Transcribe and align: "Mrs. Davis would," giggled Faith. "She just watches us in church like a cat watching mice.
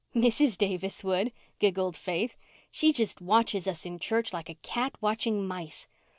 "Mrs. 0.15 0.57
Davis 0.57 1.03
would," 1.03 1.31
giggled 1.59 1.95
Faith. 1.95 2.35
"She 2.71 2.91
just 2.91 3.21
watches 3.21 3.67
us 3.67 3.85
in 3.85 3.99
church 3.99 4.33
like 4.33 4.49
a 4.49 4.55
cat 4.55 4.95
watching 4.99 5.45
mice. 5.47 5.85